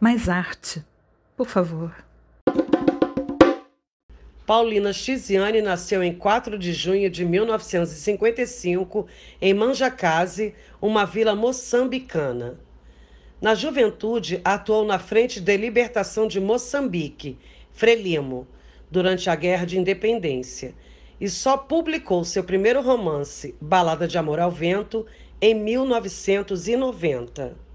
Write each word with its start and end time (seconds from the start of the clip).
mais 0.00 0.28
arte. 0.28 0.84
Por 1.36 1.48
favor. 1.48 1.92
Paulina 4.46 4.92
Chiziane 4.92 5.60
nasceu 5.60 6.04
em 6.04 6.14
4 6.14 6.56
de 6.56 6.72
junho 6.72 7.10
de 7.10 7.24
1955 7.24 9.08
em 9.40 9.52
Manjacase, 9.52 10.54
uma 10.80 11.04
vila 11.04 11.34
moçambicana. 11.34 12.60
Na 13.40 13.56
juventude, 13.56 14.40
atuou 14.44 14.84
na 14.84 15.00
Frente 15.00 15.40
de 15.40 15.56
Libertação 15.56 16.28
de 16.28 16.40
Moçambique, 16.40 17.36
Frelimo, 17.72 18.46
durante 18.88 19.28
a 19.28 19.34
Guerra 19.34 19.66
de 19.66 19.76
Independência, 19.78 20.76
e 21.20 21.28
só 21.28 21.56
publicou 21.56 22.24
seu 22.24 22.44
primeiro 22.44 22.80
romance, 22.80 23.56
Balada 23.60 24.06
de 24.06 24.16
Amor 24.16 24.38
ao 24.38 24.50
Vento, 24.50 25.04
em 25.40 25.54
1990. 25.54 27.65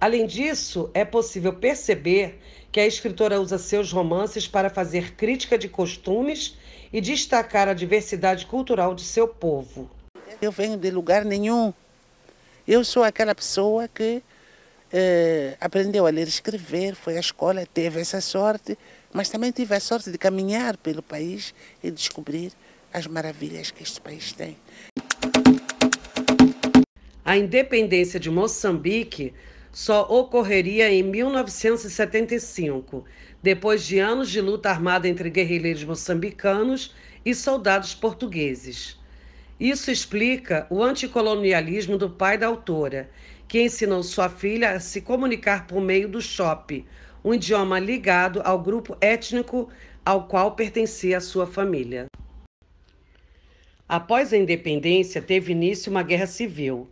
Além 0.00 0.26
disso, 0.26 0.90
é 0.94 1.04
possível 1.04 1.52
perceber 1.52 2.38
que 2.70 2.78
a 2.78 2.86
escritora 2.86 3.40
usa 3.40 3.58
seus 3.58 3.90
romances 3.90 4.46
para 4.46 4.70
fazer 4.70 5.14
crítica 5.14 5.58
de 5.58 5.68
costumes 5.68 6.56
e 6.92 7.00
destacar 7.00 7.66
a 7.66 7.74
diversidade 7.74 8.46
cultural 8.46 8.94
de 8.94 9.02
seu 9.02 9.26
povo. 9.26 9.90
Eu 10.40 10.52
venho 10.52 10.76
de 10.76 10.90
lugar 10.90 11.24
nenhum. 11.24 11.74
Eu 12.66 12.84
sou 12.84 13.02
aquela 13.02 13.34
pessoa 13.34 13.88
que 13.88 14.22
eh, 14.92 15.56
aprendeu 15.60 16.06
a 16.06 16.10
ler 16.10 16.26
e 16.26 16.28
escrever, 16.28 16.94
foi 16.94 17.16
à 17.16 17.20
escola, 17.20 17.66
teve 17.66 18.00
essa 18.00 18.20
sorte, 18.20 18.78
mas 19.12 19.28
também 19.28 19.50
tive 19.50 19.74
a 19.74 19.80
sorte 19.80 20.12
de 20.12 20.18
caminhar 20.18 20.76
pelo 20.76 21.02
país 21.02 21.52
e 21.82 21.90
descobrir 21.90 22.52
as 22.92 23.06
maravilhas 23.08 23.72
que 23.72 23.82
este 23.82 24.00
país 24.00 24.32
tem. 24.32 24.56
A 27.24 27.36
independência 27.36 28.20
de 28.20 28.30
Moçambique 28.30 29.34
só 29.78 30.02
ocorreria 30.10 30.90
em 30.90 31.04
1975, 31.04 33.04
depois 33.40 33.86
de 33.86 34.00
anos 34.00 34.28
de 34.28 34.40
luta 34.40 34.68
armada 34.68 35.06
entre 35.06 35.30
guerrilheiros 35.30 35.84
moçambicanos 35.84 36.92
e 37.24 37.32
soldados 37.32 37.94
portugueses. 37.94 38.98
Isso 39.58 39.92
explica 39.92 40.66
o 40.68 40.82
anticolonialismo 40.82 41.96
do 41.96 42.10
pai 42.10 42.36
da 42.36 42.48
autora, 42.48 43.08
que 43.46 43.62
ensinou 43.62 44.02
sua 44.02 44.28
filha 44.28 44.72
a 44.72 44.80
se 44.80 45.00
comunicar 45.00 45.68
por 45.68 45.80
meio 45.80 46.08
do 46.08 46.20
chope, 46.20 46.84
um 47.24 47.32
idioma 47.32 47.78
ligado 47.78 48.42
ao 48.44 48.60
grupo 48.60 48.96
étnico 49.00 49.68
ao 50.04 50.26
qual 50.26 50.56
pertencia 50.56 51.18
a 51.18 51.20
sua 51.20 51.46
família. 51.46 52.08
Após 53.88 54.32
a 54.32 54.36
independência, 54.36 55.22
teve 55.22 55.52
início 55.52 55.88
uma 55.88 56.02
guerra 56.02 56.26
civil. 56.26 56.90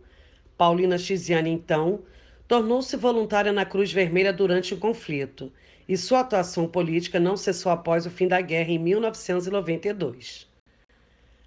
Paulina 0.57 0.97
Chiziane, 0.97 1.49
então, 1.49 2.01
tornou-se 2.47 2.95
voluntária 2.95 3.51
na 3.51 3.65
Cruz 3.65 3.91
Vermelha 3.91 4.31
durante 4.31 4.73
o 4.73 4.77
conflito, 4.77 5.51
e 5.87 5.97
sua 5.97 6.21
atuação 6.21 6.67
política 6.67 7.19
não 7.19 7.35
cessou 7.35 7.71
após 7.71 8.05
o 8.05 8.09
fim 8.09 8.27
da 8.27 8.39
guerra 8.41 8.71
em 8.71 8.79
1992. 8.79 10.47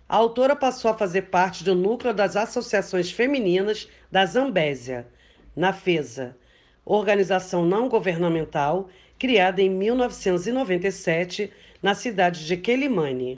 A 0.09 0.17
autora 0.17 0.57
passou 0.57 0.91
a 0.91 0.97
fazer 0.97 1.23
parte 1.23 1.63
do 1.63 1.75
núcleo 1.75 2.13
das 2.13 2.37
associações 2.37 3.11
femininas 3.11 3.89
da 4.11 4.27
Zambésia, 4.27 5.07
na 5.55 5.73
FESA, 5.73 6.37
organização 6.85 7.65
não 7.65 7.89
governamental 7.89 8.89
criada 9.19 9.63
em 9.63 9.71
1997 9.71 11.53
na 11.83 11.95
cidade 11.95 12.47
de 12.47 12.57
Quelimane. 12.57 13.37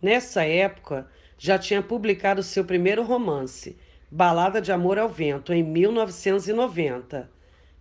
Nessa 0.00 0.44
época, 0.44 1.08
já 1.38 1.58
tinha 1.58 1.82
publicado 1.82 2.42
seu 2.42 2.64
primeiro 2.64 3.02
romance, 3.02 3.76
Balada 4.16 4.62
de 4.62 4.72
Amor 4.72 4.98
ao 4.98 5.10
Vento, 5.10 5.52
em 5.52 5.62
1990. 5.62 7.30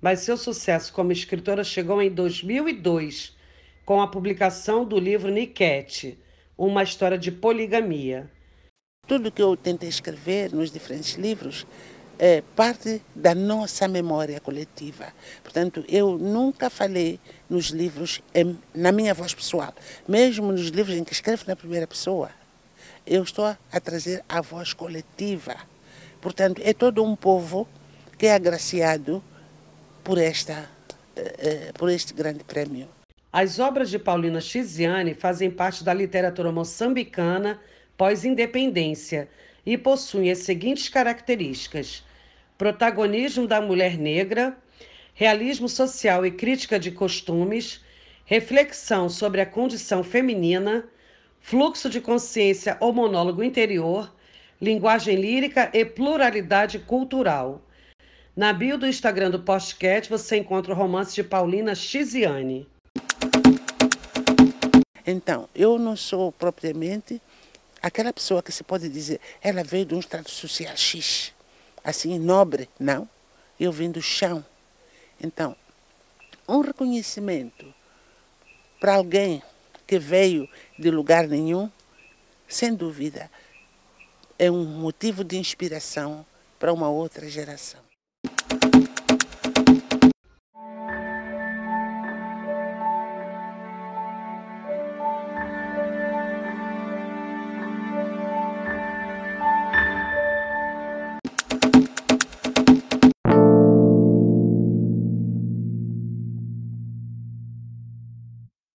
Mas 0.01 0.19
seu 0.19 0.35
sucesso 0.35 0.91
como 0.91 1.13
escritora 1.13 1.63
chegou 1.63 2.01
em 2.01 2.09
2002, 2.09 3.34
com 3.85 4.01
a 4.01 4.07
publicação 4.09 4.84
do 4.84 5.00
livro 5.00 5.31
Niquete, 5.31 6.19
uma 6.57 6.84
história 6.84 7.18
de 7.18 7.31
poligamia. 7.31 8.29
Tudo 9.07 9.31
que 9.31 9.41
eu 9.41 9.56
tentei 9.56 9.88
escrever 9.88 10.51
nos 10.51 10.69
diferentes 10.74 11.13
livros 11.13 11.66
é 12.19 12.44
parte 12.53 13.01
da 13.16 13.34
nossa 13.34 13.88
memória 13.88 14.38
coletiva. 14.41 15.13
Portanto, 15.41 15.85
eu 15.88 16.18
nunca 16.18 16.69
falei 16.69 17.18
nos 17.50 17.68
livros 17.68 18.22
na 18.74 18.91
minha 18.91 19.13
voz 19.13 19.34
pessoal, 19.34 19.74
mesmo 20.06 20.51
nos 20.51 20.68
livros 20.68 20.97
em 20.97 21.03
que 21.06 21.13
escrevo 21.13 21.45
na 21.47 21.56
primeira 21.56 21.88
pessoa 21.88 22.29
eu 23.06 23.22
estou 23.22 23.45
a 23.45 23.79
trazer 23.79 24.24
a 24.28 24.41
voz 24.41 24.74
coletiva. 24.74 25.56
Portanto, 26.25 26.59
é 26.66 26.74
todo 26.74 27.03
um 27.03 27.16
povo 27.16 27.68
que 28.18 28.25
é 28.25 28.34
agraciado 28.34 29.24
por, 30.03 30.18
esta, 30.18 30.68
eh, 31.16 31.36
eh, 31.38 31.72
por 31.78 31.88
este 31.88 32.16
grande 32.16 32.44
prêmio. 32.44 32.88
As 33.31 33.59
obras 33.59 33.91
de 33.91 34.00
Paulina 34.00 34.41
Chiziane 34.41 35.13
fazem 35.13 35.52
parte 35.52 35.84
da 35.84 35.94
literatura 35.94 36.52
moçambicana 36.52 37.62
pós-independência 37.96 39.30
e 39.63 39.78
possuem 39.78 40.31
as 40.31 40.40
seguintes 40.40 40.90
características: 40.90 42.03
protagonismo 42.57 43.46
da 43.46 43.62
mulher 43.62 43.96
negra, 43.96 44.57
realismo 45.13 45.69
social 45.69 46.25
e 46.25 46.31
crítica 46.31 46.80
de 46.80 46.90
costumes, 46.90 47.86
reflexão 48.25 49.09
sobre 49.09 49.42
a 49.42 49.46
condição 49.46 50.03
feminina, 50.03 50.86
fluxo 51.40 51.88
de 51.88 52.02
consciência 52.02 52.78
ou 52.80 52.92
monólogo 52.92 53.44
interior, 53.44 54.12
linguagem 54.62 55.16
lírica 55.16 55.70
e 55.74 55.84
pluralidade 55.84 56.80
cultural. 56.80 57.62
Na 58.36 58.52
bio 58.52 58.78
do 58.78 58.88
Instagram 58.88 59.32
do 59.32 59.40
Postcat 59.40 60.10
você 60.10 60.38
encontra 60.38 60.74
o 60.74 60.76
romance 60.76 61.16
de 61.16 61.24
Paulina 61.24 61.74
Chiziane. 61.74 62.68
Então, 65.08 65.48
eu 65.54 65.78
não 65.78 65.96
sou 65.96 66.32
propriamente 66.32 67.22
aquela 67.82 68.12
pessoa 68.12 68.42
que 68.42 68.52
se 68.52 68.64
pode 68.64 68.90
dizer, 68.90 69.22
ela 69.42 69.64
veio 69.64 69.86
de 69.86 69.94
um 69.94 70.00
estado 70.00 70.30
social 70.30 70.76
X, 70.76 71.32
assim, 71.84 72.18
nobre. 72.18 72.68
Não, 72.80 73.08
eu 73.60 73.72
vim 73.72 73.92
do 73.92 74.02
chão. 74.02 74.44
Então, 75.22 75.56
um 76.48 76.62
reconhecimento 76.62 77.72
para 78.80 78.96
alguém 78.96 79.44
que 79.86 80.00
veio 80.00 80.50
de 80.78 80.90
lugar 80.90 81.28
nenhum, 81.28 81.70
sem 82.48 82.74
dúvida, 82.74 83.30
é 84.38 84.51
um 84.51 84.66
motivo 84.66 85.23
de 85.23 85.38
inspiração 85.38 86.25
para 86.59 86.73
uma 86.73 86.90
outra 86.90 87.29
geração. 87.29 87.81